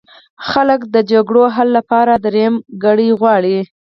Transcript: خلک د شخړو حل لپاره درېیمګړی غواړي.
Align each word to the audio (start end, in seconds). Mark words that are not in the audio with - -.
خلک 0.49 0.81
د 0.93 0.95
شخړو 1.09 1.43
حل 1.55 1.69
لپاره 1.77 2.13
درېیمګړی 2.25 3.09
غواړي. 3.19 3.57